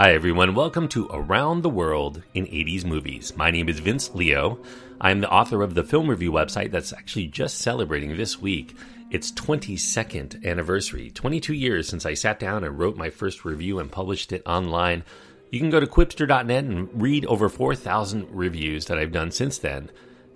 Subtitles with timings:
[0.00, 0.54] Hi, everyone.
[0.54, 3.36] Welcome to Around the World in 80s Movies.
[3.36, 4.58] My name is Vince Leo.
[4.98, 8.74] I'm the author of the film review website that's actually just celebrating this week
[9.10, 11.10] its 22nd anniversary.
[11.10, 15.04] 22 years since I sat down and wrote my first review and published it online.
[15.50, 19.90] You can go to qwipster.net and read over 4,000 reviews that I've done since then.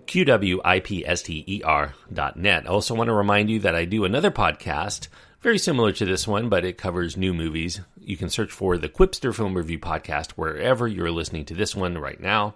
[0.05, 2.67] QWIPSTER.net.
[2.67, 5.09] I also want to remind you that I do another podcast
[5.45, 7.83] very similar to this one, but it covers new movies.
[8.01, 11.99] You can search for the Qwipster Film Review Podcast wherever you're listening to this one
[11.99, 12.55] right now.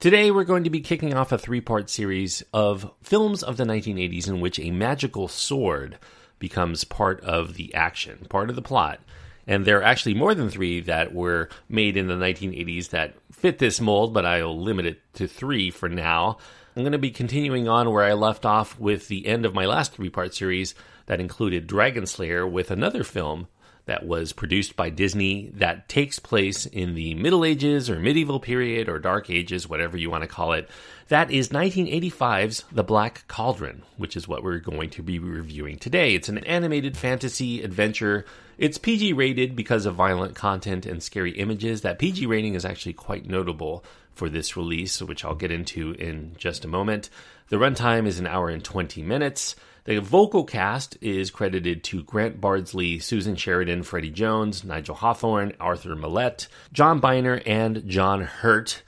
[0.00, 3.62] Today, we're going to be kicking off a three part series of films of the
[3.62, 5.98] 1980s in which a magical sword
[6.40, 8.98] becomes part of the action, part of the plot.
[9.46, 13.60] And there are actually more than three that were made in the 1980s that fit
[13.60, 16.38] this mold, but I'll limit it to three for now.
[16.74, 19.66] I'm going to be continuing on where I left off with the end of my
[19.66, 20.74] last three part series
[21.06, 23.48] that included Dragon Slayer with another film
[23.86, 28.88] that was produced by Disney that takes place in the Middle Ages or medieval period
[28.88, 30.68] or Dark Ages, whatever you want to call it.
[31.08, 36.16] That is 1985's The Black Cauldron, which is what we're going to be reviewing today.
[36.16, 38.26] It's an animated fantasy adventure.
[38.58, 41.82] It's PG rated because of violent content and scary images.
[41.82, 43.84] That PG rating is actually quite notable
[44.16, 47.10] for this release, which I'll get into in just a moment.
[47.48, 49.54] The runtime is an hour and 20 minutes.
[49.84, 55.94] The vocal cast is credited to Grant Bardsley, Susan Sheridan, Freddie Jones, Nigel Hawthorne, Arthur
[55.94, 58.82] Malet, John Byner, and John Hurt.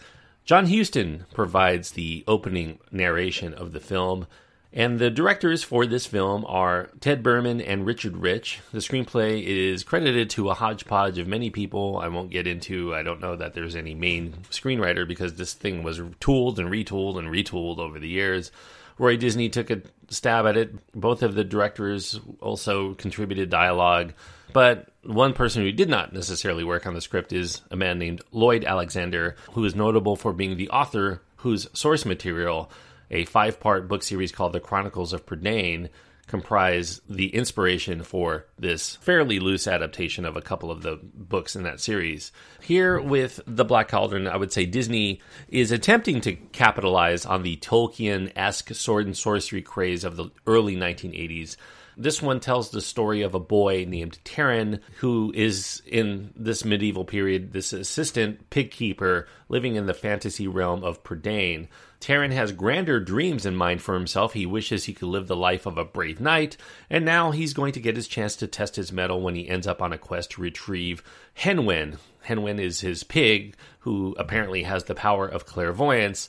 [0.44, 4.26] John Huston provides the opening narration of the film.
[4.72, 8.60] And the directors for this film are Ted Berman and Richard Rich.
[8.70, 11.98] The screenplay is credited to a hodgepodge of many people.
[11.98, 15.82] I won't get into, I don't know that there's any main screenwriter because this thing
[15.82, 18.52] was tooled and retooled and retooled over the years.
[18.98, 20.74] Roy Disney took a stab at it.
[20.94, 24.12] Both of the directors also contributed dialogue,
[24.52, 28.22] but one person who did not necessarily work on the script is a man named
[28.32, 32.70] Lloyd Alexander, who is notable for being the author whose source material,
[33.10, 35.88] a five part book series called The Chronicles of Prydain,
[36.28, 41.62] comprise the inspiration for this fairly loose adaptation of a couple of the books in
[41.64, 42.30] that series.
[42.60, 47.56] Here with The Black Cauldron, I would say Disney is attempting to capitalize on the
[47.56, 51.56] Tolkien esque sword and sorcery craze of the early 1980s.
[52.00, 57.04] This one tells the story of a boy named Taran who is in this medieval
[57.04, 61.66] period, this assistant pig keeper living in the fantasy realm of Prydain.
[62.00, 64.34] Taran has grander dreams in mind for himself.
[64.34, 66.56] He wishes he could live the life of a brave knight,
[66.88, 69.66] and now he's going to get his chance to test his mettle when he ends
[69.66, 71.02] up on a quest to retrieve
[71.34, 71.98] Henwen.
[72.26, 76.28] Henwen is his pig, who apparently has the power of clairvoyance,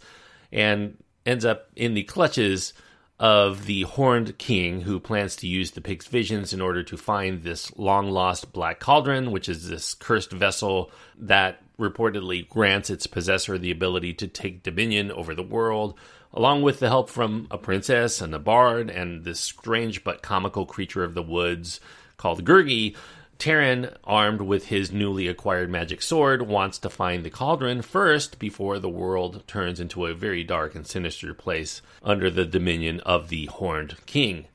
[0.51, 0.97] and
[1.27, 2.73] ends up in the clutches
[3.19, 7.43] of the Horned King, who plans to use the pig's visions in order to find
[7.43, 13.57] this long lost Black Cauldron, which is this cursed vessel that reportedly grants its possessor
[13.57, 15.95] the ability to take dominion over the world,
[16.33, 20.65] along with the help from a princess and a bard and this strange but comical
[20.65, 21.81] creature of the woods
[22.15, 22.95] called Gurgi.
[23.39, 28.79] Taran, armed with his newly acquired magic sword, wants to find the cauldron first before
[28.79, 33.45] the world turns into a very dark and sinister place under the dominion of the
[33.45, 34.47] Horned King.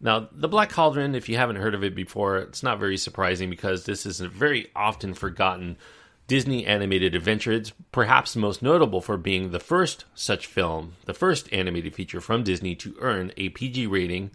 [0.00, 3.48] Now, the Black Cauldron, if you haven't heard of it before, it's not very surprising
[3.48, 5.76] because this is a very often forgotten
[6.26, 7.52] Disney animated adventure.
[7.52, 12.42] It's perhaps most notable for being the first such film, the first animated feature from
[12.42, 14.32] Disney to earn a PG rating.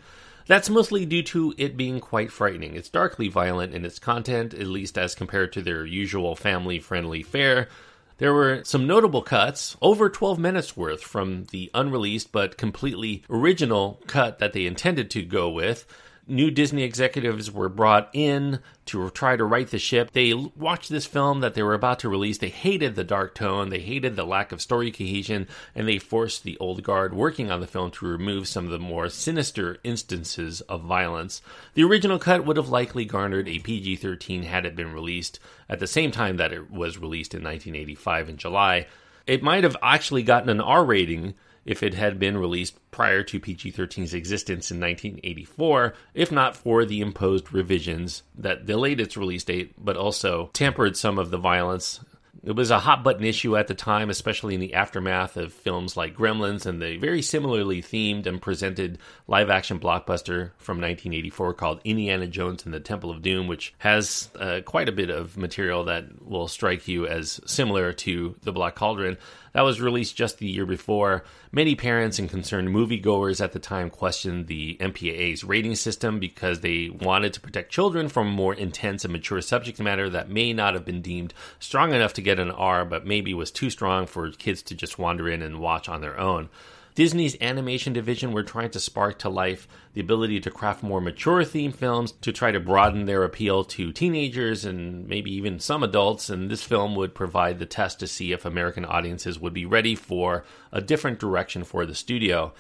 [0.52, 2.76] That's mostly due to it being quite frightening.
[2.76, 7.24] It's darkly violent in its content, at least as compared to their usual family friendly
[7.24, 7.70] fare.
[8.18, 14.02] There were some notable cuts, over 12 minutes worth from the unreleased but completely original
[14.08, 15.86] cut that they intended to go with
[16.28, 20.12] new Disney executives were brought in to try to right the ship.
[20.12, 22.38] They watched this film that they were about to release.
[22.38, 26.44] They hated the dark tone, they hated the lack of story cohesion, and they forced
[26.44, 30.62] the old guard working on the film to remove some of the more sinister instances
[30.62, 31.42] of violence.
[31.74, 35.40] The original cut would have likely garnered a PG 13 had it been released
[35.70, 38.88] at the same time that it was released in 1985 in July.
[39.28, 41.36] It might have actually gotten an R rating
[41.66, 46.86] if it had been released prior to PG 13's existence in 1984, if not for
[46.86, 52.00] the imposed revisions that delayed its release date, but also tempered some of the violence.
[52.44, 55.96] It was a hot button issue at the time, especially in the aftermath of films
[55.96, 58.98] like Gremlins and the very similarly themed and presented
[59.28, 64.30] live action blockbuster from 1984 called Indiana Jones and the Temple of Doom, which has
[64.40, 68.74] uh, quite a bit of material that will strike you as similar to The Black
[68.74, 69.18] Cauldron.
[69.54, 71.24] That was released just the year before.
[71.52, 76.90] Many parents and concerned moviegoers at the time questioned the MPAA's rating system because they
[76.90, 80.86] wanted to protect children from more intense and mature subject matter that may not have
[80.86, 84.62] been deemed strong enough to get an R, but maybe was too strong for kids
[84.64, 86.50] to just wander in and watch on their own.
[86.94, 91.44] Disney's animation division were trying to spark to life the ability to craft more mature
[91.44, 96.30] theme films to try to broaden their appeal to teenagers and maybe even some adults.
[96.30, 99.96] And this film would provide the test to see if American audiences would be ready
[99.96, 102.54] for a different direction for the studio.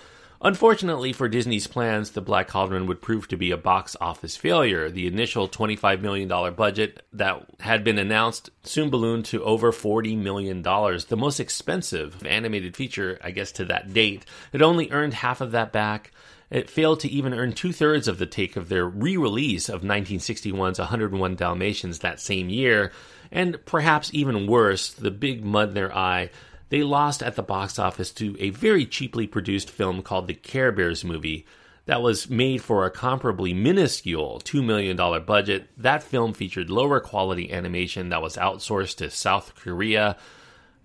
[0.43, 4.89] Unfortunately for Disney's plans, The Black Cauldron would prove to be a box office failure.
[4.89, 10.63] The initial $25 million budget that had been announced soon ballooned to over $40 million,
[10.63, 14.25] the most expensive animated feature, I guess, to that date.
[14.51, 16.11] It only earned half of that back.
[16.49, 19.83] It failed to even earn two thirds of the take of their re release of
[19.83, 22.91] 1961's 101 Dalmatians that same year.
[23.31, 26.31] And perhaps even worse, the big mud in their eye
[26.71, 30.71] they lost at the box office to a very cheaply produced film called The Care
[30.71, 31.45] Bears Movie
[31.85, 34.95] that was made for a comparably minuscule $2 million
[35.25, 35.67] budget.
[35.75, 40.15] That film featured lower quality animation that was outsourced to South Korea.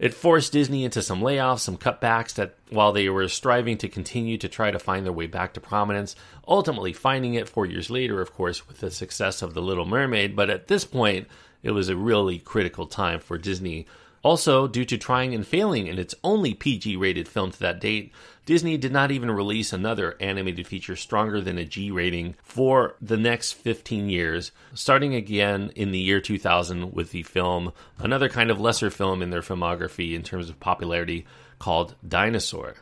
[0.00, 4.38] It forced Disney into some layoffs, some cutbacks that while they were striving to continue
[4.38, 6.16] to try to find their way back to prominence,
[6.48, 10.34] ultimately finding it four years later, of course, with the success of The Little Mermaid.
[10.34, 11.28] But at this point,
[11.62, 13.86] it was a really critical time for Disney
[14.22, 18.12] also, due to trying and failing in its only PG rated film to that date,
[18.44, 23.16] Disney did not even release another animated feature stronger than a G rating for the
[23.16, 28.60] next 15 years, starting again in the year 2000 with the film, another kind of
[28.60, 31.26] lesser film in their filmography in terms of popularity,
[31.58, 32.74] called Dinosaur.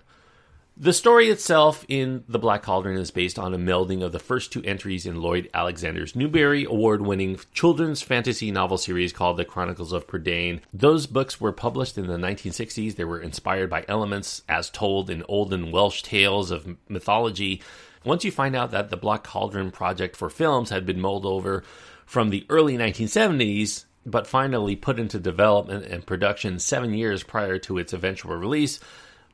[0.77, 4.53] The story itself in The Black Cauldron is based on a melding of the first
[4.53, 9.93] two entries in Lloyd Alexander's Newbery Award winning children's fantasy novel series called The Chronicles
[9.93, 10.63] of Prydain.
[10.73, 12.97] Those books were published in the 1960s.
[12.97, 17.63] They were inspired by elements as told in olden Welsh tales of mythology.
[18.05, 21.63] Once you find out that the Black Cauldron project for films had been mulled over
[22.05, 27.79] from the early 1970s, but finally put into development and production seven years prior to
[27.79, 28.81] its eventual release,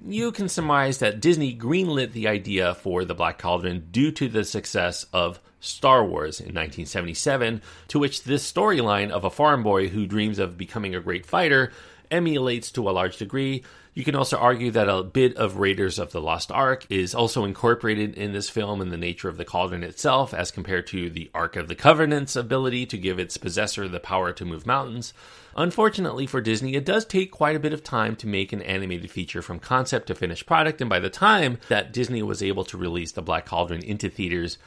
[0.06, 4.44] you can surmise that Disney greenlit the idea for the Black Cauldron due to the
[4.44, 10.06] success of Star Wars in 1977, to which this storyline of a farm boy who
[10.06, 11.72] dreams of becoming a great fighter
[12.10, 13.62] emulates to a large degree.
[13.92, 17.44] You can also argue that a bit of Raiders of the Lost Ark is also
[17.44, 21.30] incorporated in this film in the nature of the cauldron itself, as compared to the
[21.34, 25.12] Ark of the Covenant's ability to give its possessor the power to move mountains.
[25.56, 29.10] Unfortunately for Disney, it does take quite a bit of time to make an animated
[29.10, 32.78] feature from concept to finished product, and by the time that Disney was able to
[32.78, 34.58] release The Black Cauldron into theaters,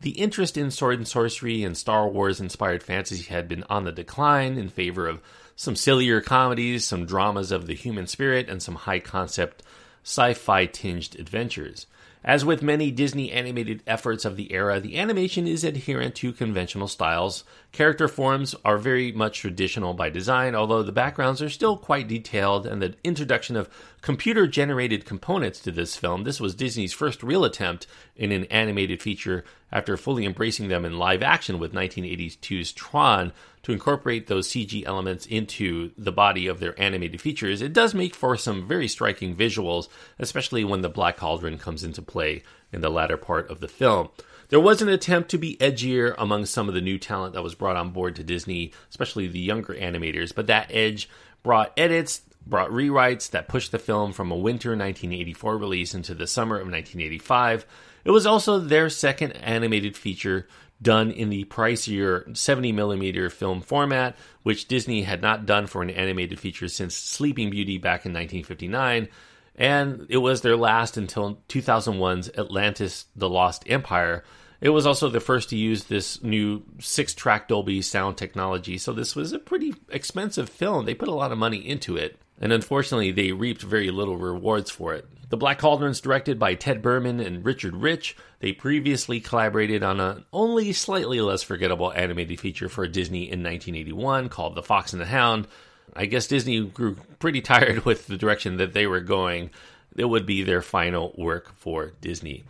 [0.00, 3.92] the interest in sword and sorcery and Star Wars inspired fantasy had been on the
[3.92, 5.22] decline in favor of
[5.54, 9.62] some sillier comedies, some dramas of the human spirit, and some high concept
[10.02, 11.86] sci fi tinged adventures.
[12.24, 16.86] As with many Disney animated efforts of the era, the animation is adherent to conventional
[16.86, 17.42] styles.
[17.72, 22.64] Character forms are very much traditional by design, although the backgrounds are still quite detailed,
[22.64, 23.68] and the introduction of
[24.02, 29.02] computer generated components to this film, this was Disney's first real attempt in an animated
[29.02, 34.84] feature after fully embracing them in live action with 1982's Tron, to incorporate those CG
[34.84, 39.36] elements into the body of their animated features, it does make for some very striking
[39.36, 39.88] visuals,
[40.18, 42.42] especially when the Black Cauldron comes into play
[42.72, 44.08] in the latter part of the film.
[44.48, 47.54] There was an attempt to be edgier among some of the new talent that was
[47.54, 51.08] brought on board to Disney, especially the younger animators, but that edge
[51.42, 56.26] brought edits, brought rewrites that pushed the film from a winter 1984 release into the
[56.26, 57.64] summer of 1985.
[58.04, 60.46] It was also their second animated feature
[60.82, 65.90] done in the pricier 70 millimeter film format, which Disney had not done for an
[65.90, 69.08] animated feature since Sleeping Beauty back in 1959.
[69.54, 74.24] And it was their last until 2001's Atlantis The Lost Empire.
[74.60, 78.92] It was also the first to use this new six track Dolby sound technology, so
[78.92, 80.86] this was a pretty expensive film.
[80.86, 84.70] They put a lot of money into it, and unfortunately, they reaped very little rewards
[84.70, 85.06] for it.
[85.32, 88.18] The Black Cauldron is directed by Ted Berman and Richard Rich.
[88.40, 94.28] They previously collaborated on an only slightly less forgettable animated feature for Disney in 1981
[94.28, 95.48] called The Fox and the Hound.
[95.96, 99.48] I guess Disney grew pretty tired with the direction that they were going.
[99.96, 102.44] It would be their final work for Disney.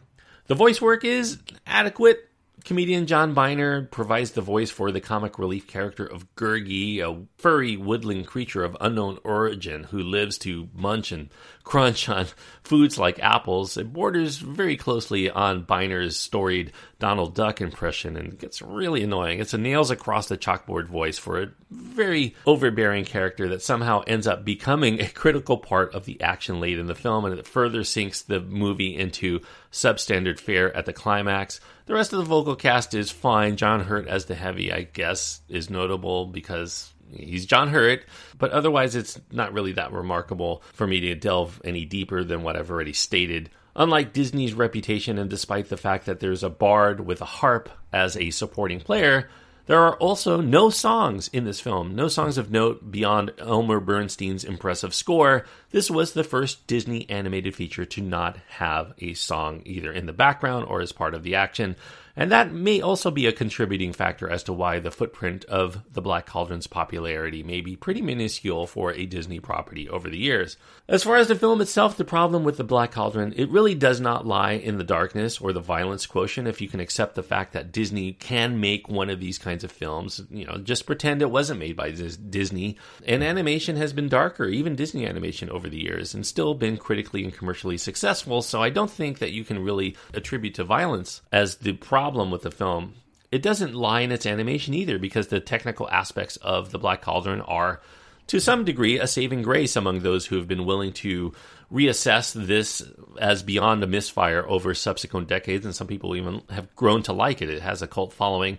[0.48, 2.31] The voice work is adequate
[2.64, 7.76] Comedian John Byner provides the voice for the comic relief character of Gurgi, a furry
[7.76, 11.30] woodland creature of unknown origin who lives to munch and
[11.64, 12.26] crunch on
[12.62, 13.76] foods like apples.
[13.76, 19.40] It borders very closely on Byner's storied Donald Duck impression and gets really annoying.
[19.40, 24.26] It's a nails across the chalkboard voice for a very overbearing character that somehow ends
[24.28, 27.82] up becoming a critical part of the action late in the film and it further
[27.82, 29.40] sinks the movie into
[29.72, 31.60] substandard fare at the climax.
[31.86, 33.56] The rest of the vocal cast is fine.
[33.56, 38.04] John Hurt as the heavy, I guess, is notable because he's John Hurt,
[38.38, 42.56] but otherwise it's not really that remarkable for me to delve any deeper than what
[42.56, 43.50] I've already stated.
[43.74, 48.16] Unlike Disney's reputation, and despite the fact that there's a bard with a harp as
[48.16, 49.28] a supporting player,
[49.66, 54.44] there are also no songs in this film, no songs of note beyond Elmer Bernstein's
[54.44, 55.46] impressive score.
[55.70, 60.12] This was the first Disney animated feature to not have a song either in the
[60.12, 61.76] background or as part of the action.
[62.14, 66.02] And that may also be a contributing factor as to why the footprint of The
[66.02, 70.58] Black Cauldron's popularity may be pretty minuscule for a Disney property over the years.
[70.88, 73.98] As far as the film itself, the problem with The Black Cauldron, it really does
[73.98, 77.54] not lie in the darkness or the violence quotient if you can accept the fact
[77.54, 80.20] that Disney can make one of these kinds of films.
[80.30, 82.76] You know, just pretend it wasn't made by Disney.
[83.06, 87.24] And animation has been darker, even Disney animation over the years, and still been critically
[87.24, 88.42] and commercially successful.
[88.42, 92.32] So I don't think that you can really attribute to violence as the problem problem
[92.32, 92.94] with the film.
[93.30, 97.40] It doesn't lie in its animation either, because the technical aspects of the Black Cauldron
[97.42, 97.80] are,
[98.26, 101.32] to some degree, a saving grace among those who have been willing to
[101.72, 102.82] reassess this
[103.20, 107.40] as beyond a misfire over subsequent decades, and some people even have grown to like
[107.40, 107.48] it.
[107.48, 108.58] It has a cult following.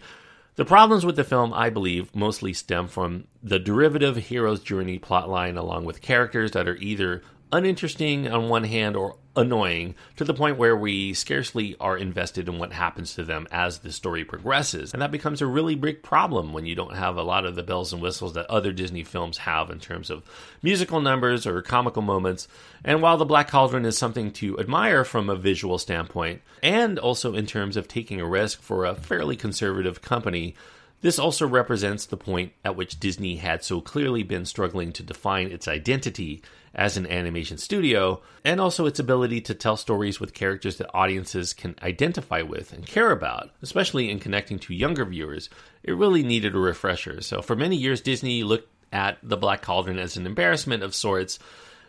[0.56, 5.58] The problems with the film, I believe, mostly stem from the derivative hero's journey plotline,
[5.58, 7.24] along with characters that are either
[7.54, 12.58] uninteresting on one hand or annoying to the point where we scarcely are invested in
[12.60, 14.92] what happens to them as the story progresses.
[14.92, 17.64] And that becomes a really big problem when you don't have a lot of the
[17.64, 20.24] bells and whistles that other Disney films have in terms of
[20.62, 22.48] musical numbers or comical moments.
[22.84, 27.36] And while The Black Cauldron is something to admire from a visual standpoint, and also
[27.36, 30.56] in terms of taking a risk for a fairly conservative company,
[31.04, 35.52] this also represents the point at which Disney had so clearly been struggling to define
[35.52, 36.42] its identity
[36.74, 41.54] as an animation studio, and also its ability to tell stories with characters that audiences
[41.54, 45.50] can identify with and care about, especially in connecting to younger viewers.
[45.84, 47.22] It really needed a refresher.
[47.22, 51.38] So, for many years, Disney looked at The Black Cauldron as an embarrassment of sorts.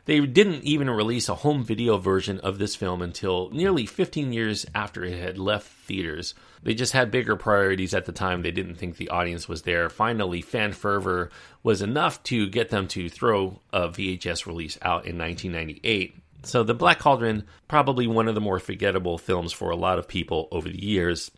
[0.07, 4.67] They didn't even release a home video version of this film until nearly 15 years
[4.75, 6.35] after it had left theaters.
[6.63, 8.43] They just had bigger priorities at the time.
[8.43, 9.89] They didn't think the audience was there.
[9.89, 11.31] Finally, fan fervor
[11.63, 16.17] was enough to get them to throw a VHS release out in 1998.
[16.43, 20.07] So, The Black Cauldron, probably one of the more forgettable films for a lot of
[20.07, 21.31] people over the years.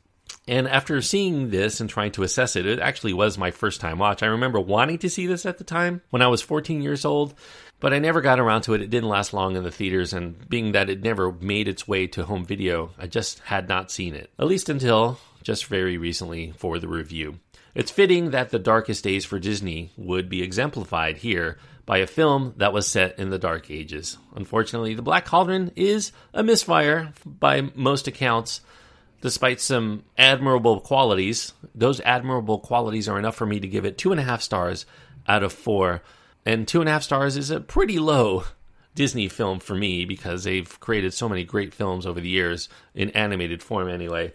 [0.48, 3.98] And after seeing this and trying to assess it, it actually was my first time
[3.98, 4.22] watch.
[4.22, 7.34] I remember wanting to see this at the time when I was 14 years old,
[7.80, 8.80] but I never got around to it.
[8.80, 12.06] It didn't last long in the theaters, and being that it never made its way
[12.08, 14.30] to home video, I just had not seen it.
[14.38, 17.38] At least until just very recently for the review.
[17.74, 22.54] It's fitting that the darkest days for Disney would be exemplified here by a film
[22.56, 24.16] that was set in the Dark Ages.
[24.34, 28.60] Unfortunately, The Black Cauldron is a misfire by most accounts.
[29.26, 34.12] Despite some admirable qualities, those admirable qualities are enough for me to give it two
[34.12, 34.86] and a half stars
[35.26, 36.04] out of four.
[36.44, 38.44] And two and a half stars is a pretty low
[38.94, 43.10] Disney film for me because they've created so many great films over the years, in
[43.10, 44.32] animated form anyway.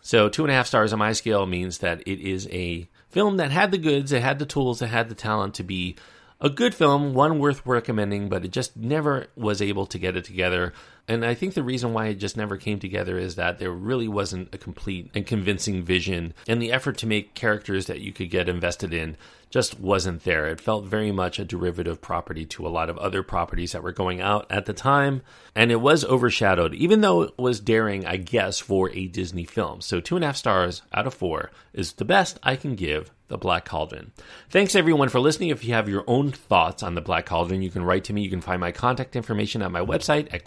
[0.00, 3.36] So two and a half stars on my scale means that it is a film
[3.38, 5.96] that had the goods, it had the tools, it had the talent to be
[6.40, 10.24] a good film, one worth recommending, but it just never was able to get it
[10.24, 10.72] together.
[11.10, 14.06] And I think the reason why it just never came together is that there really
[14.06, 18.30] wasn't a complete and convincing vision, and the effort to make characters that you could
[18.30, 19.16] get invested in
[19.50, 20.46] just wasn't there.
[20.46, 23.90] It felt very much a derivative property to a lot of other properties that were
[23.90, 28.16] going out at the time, and it was overshadowed, even though it was daring, I
[28.16, 29.80] guess, for a Disney film.
[29.80, 33.10] So, two and a half stars out of four is the best I can give
[33.30, 34.10] the Black Cauldron.
[34.50, 35.50] Thanks everyone for listening.
[35.50, 38.22] If you have your own thoughts on the Black Cauldron, you can write to me.
[38.22, 40.44] You can find my contact information at my website at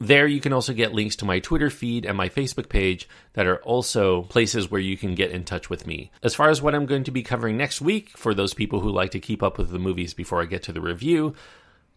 [0.00, 3.46] There you can also get links to my Twitter feed and my Facebook page that
[3.46, 6.10] are also places where you can get in touch with me.
[6.22, 8.90] As far as what I'm going to be covering next week, for those people who
[8.90, 11.34] like to keep up with the movies before I get to the review,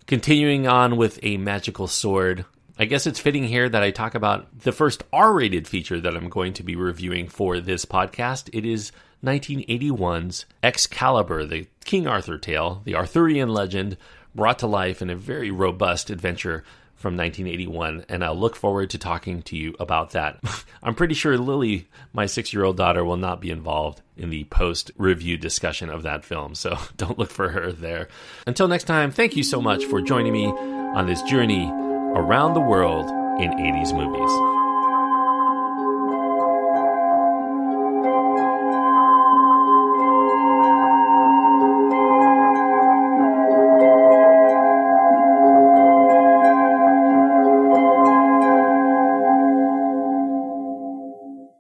[0.08, 2.46] continuing on with a magical sword.
[2.78, 6.16] I guess it's fitting here that I talk about the first R rated feature that
[6.16, 8.50] I'm going to be reviewing for this podcast.
[8.54, 8.92] It is
[9.24, 13.98] 1981's Excalibur, the King Arthur tale, the Arthurian legend
[14.34, 16.64] brought to life in a very robust adventure
[17.00, 20.38] from 1981, and I'll look forward to talking to you about that.
[20.84, 24.44] I'm pretty sure Lily, my six year old daughter, will not be involved in the
[24.46, 28.10] post review discussion of that film, so don't look for her there.
[28.46, 31.70] Until next time, thank you so much for joining me on this journey
[32.16, 33.10] around the world
[33.42, 34.59] in 80s movies.